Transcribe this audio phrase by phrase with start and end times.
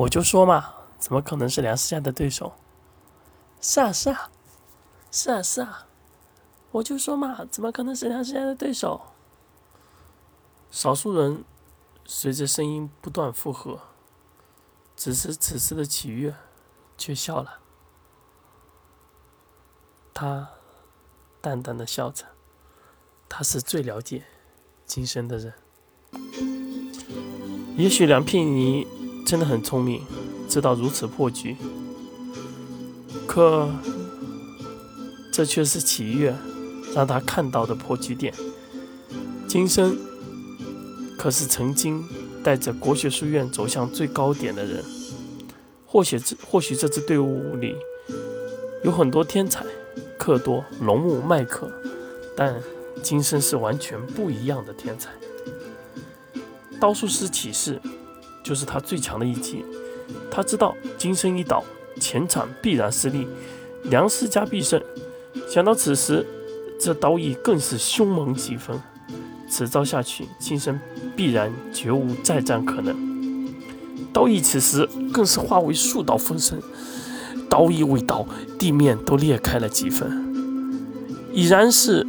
[0.00, 2.54] 我就说嘛，怎么可能是梁思佳的对手？
[3.60, 4.30] 是啊，是啊，
[5.10, 5.86] 是啊，是啊，
[6.70, 9.02] 我就说嘛，怎么可能是梁思佳的对手？
[10.70, 11.44] 少数人
[12.06, 13.78] 随着声音不断附和，
[14.96, 16.34] 只是此时的启月
[16.96, 17.58] 却笑了。
[20.14, 20.48] 他
[21.42, 22.24] 淡淡的笑着，
[23.28, 24.24] 他是最了解
[24.86, 25.52] 今生的人。
[27.76, 28.86] 也许梁聘妮
[29.30, 30.02] 真的很聪明，
[30.48, 31.56] 知道如此破局，
[33.28, 33.70] 可
[35.32, 36.34] 这却是启月
[36.96, 38.34] 让他看到的破局点。
[39.46, 39.96] 今生。
[41.16, 42.02] 可是曾经
[42.42, 44.82] 带着国学书院走向最高点的人，
[45.86, 47.76] 或许这或许这支队伍里
[48.82, 49.64] 有很多天才，
[50.18, 51.70] 克多、龙木、麦克，
[52.34, 52.60] 但
[53.02, 55.10] 金生是完全不一样的天才。
[56.80, 57.78] 刀术师启示
[58.42, 59.64] 就是他最强的一击，
[60.30, 61.64] 他知道金生一倒，
[62.00, 63.26] 前场必然失利，
[63.84, 64.82] 梁思家必胜。
[65.48, 66.26] 想到此时，
[66.78, 68.80] 这刀意更是凶猛几分。
[69.48, 70.78] 此招下去，金生
[71.16, 72.96] 必然绝无再战可能。
[74.12, 76.60] 刀意此时更是化为数道风声，
[77.48, 78.26] 刀意未到，
[78.58, 80.26] 地面都裂开了几分。
[81.32, 82.06] 已然是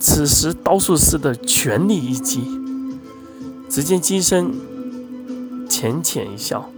[0.00, 2.44] 此时刀术师的全力一击。
[3.68, 4.52] 只见金身
[5.68, 6.70] 浅浅一笑，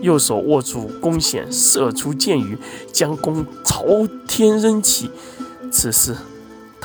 [0.00, 2.58] 右手握住弓弦，射出箭雨，
[2.92, 3.84] 将弓朝
[4.26, 5.10] 天扔起。
[5.70, 6.16] 此时。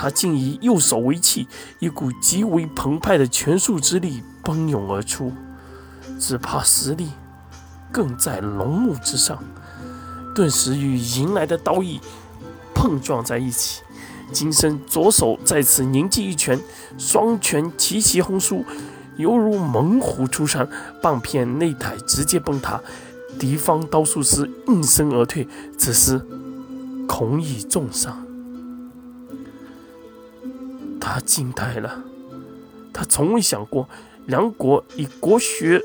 [0.01, 1.45] 他竟以右手为器，
[1.79, 5.33] 一股极为澎湃的拳术之力奔涌而出，
[6.17, 7.09] 只怕实力
[7.91, 9.43] 更在龙木之上。
[10.33, 11.99] 顿时与迎来的刀意
[12.73, 13.81] 碰撞在一起，
[14.31, 16.57] 金身左手再次凝记一拳，
[16.97, 18.63] 双拳齐齐轰出，
[19.19, 20.67] 犹如猛虎出山，
[21.01, 22.81] 半片擂台直接崩塌，
[23.37, 25.45] 敌方刀术师应声而退，
[25.77, 26.19] 此时
[27.05, 28.25] 恐已重伤。
[31.01, 32.01] 他惊呆了，
[32.93, 33.89] 他从未想过，
[34.25, 35.81] 梁国以国学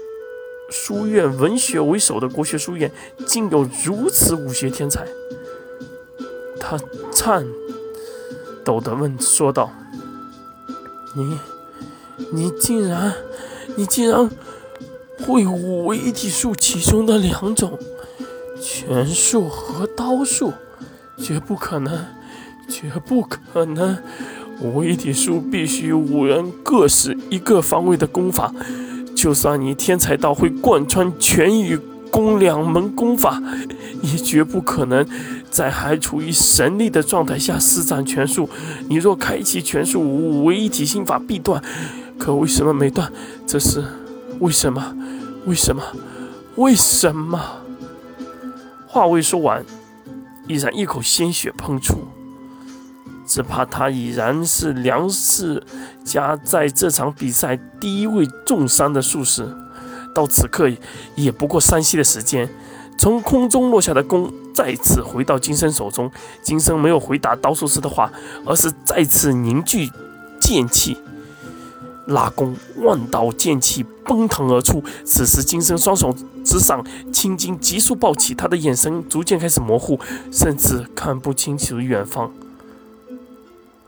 [0.70, 2.92] 书院文学为首的国学书院，
[3.26, 5.06] 竟有如此武学天才。
[6.60, 6.78] 他
[7.12, 7.44] 颤
[8.64, 9.70] 抖地问说道
[11.14, 11.38] ：“你，
[12.32, 13.14] 你竟然，
[13.76, 14.30] 你竟然
[15.26, 17.78] 会五为一体术其中的两种，
[18.60, 20.52] 拳术和刀术，
[21.19, 22.06] 绝不可能，
[22.69, 23.98] 绝不可能。”
[24.62, 28.54] 五一体术必须五人各使一个方位的功法，
[29.14, 31.76] 就算你天才到会贯穿拳与
[32.08, 33.42] 弓两门功法，
[34.00, 35.04] 也绝不可能
[35.50, 38.48] 在还处于神力的状态下施展拳术。
[38.88, 41.60] 你若开启拳术，五为一体心法必断。
[42.24, 43.12] 可为什么没断？
[43.46, 43.84] 这是
[44.40, 44.96] 为什么？
[45.44, 45.82] 为什么？
[46.56, 47.38] 为什么？
[48.86, 49.62] 话未说完，
[50.48, 51.98] 已然一口鲜血喷出。
[53.26, 55.62] 只怕他已然是梁氏
[56.02, 59.46] 家在这场比赛第一位重伤的术士，
[60.14, 60.70] 到此刻
[61.14, 62.48] 也不过三息的时间。
[62.96, 68.10] 从空中落下的弓再次回到金生手中，金生没有回答刀术师的话，
[68.46, 69.90] 而是再次凝聚
[70.40, 70.96] 剑气，
[72.06, 74.82] 拉弓，万道剑气奔腾而出。
[75.04, 79.98] 此时，金生双手之上青筋急速暴起，他的眼神逐渐开始模糊，
[80.31, 82.32] 甚至看不清楚远方。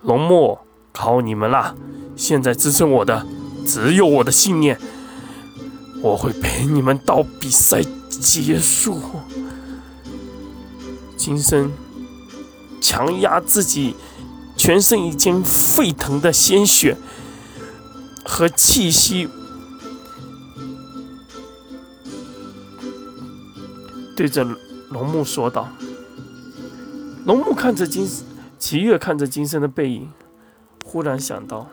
[0.03, 0.61] 龙墨，
[0.93, 1.75] 靠你们了！
[2.17, 3.27] 现在支撑我的
[3.67, 4.79] 只有我的信念。
[6.03, 9.01] 我会陪你们到比赛结束。
[11.17, 11.73] 金生
[12.81, 13.97] 强压自己
[14.57, 16.97] 全身已经沸腾的鲜血
[18.27, 19.29] 和气息，
[24.17, 24.45] 对着
[24.91, 25.69] 龙木说道
[27.25, 28.07] ：“龙木看着金。”
[28.59, 30.11] 齐月看着金生的背影，
[30.83, 31.69] 忽然想到，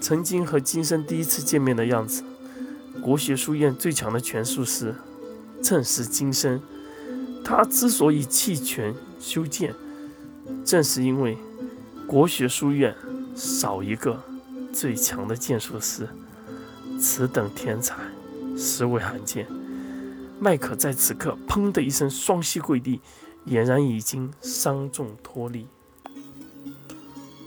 [0.00, 2.24] 曾经和金生第一次见面的样子。
[3.00, 4.94] 国学书院最强的拳术师，
[5.62, 6.60] 正是金生。
[7.44, 9.72] 他之所以弃拳修剑，
[10.64, 11.38] 正是因为
[12.06, 12.94] 国学书院
[13.36, 14.20] 少一个
[14.74, 16.08] 最强的剑术师。
[17.00, 17.94] 此等天才，
[18.58, 19.46] 实为罕见。
[20.40, 23.00] 麦克在此刻“砰”的一声双膝跪地，
[23.46, 25.68] 俨然已经伤重脱力。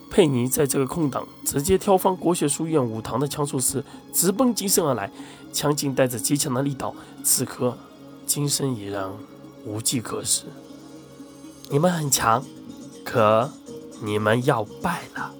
[0.09, 5.11] 佩妮在这个空档直接挑翻国学书院五堂的枪术师，直奔金身而来，
[5.53, 6.95] 枪劲带着极强的力道。
[7.23, 7.77] 此刻，
[8.25, 9.11] 金身已然
[9.65, 10.45] 无计可施。
[11.69, 12.43] 你们很强，
[13.03, 13.51] 可
[14.01, 15.33] 你们要败了。